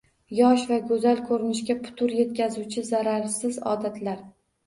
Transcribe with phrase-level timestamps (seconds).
[0.35, 4.27] Yosh va go‘zal ko‘rinishga putur yetkazuvchi zararsiz odatlar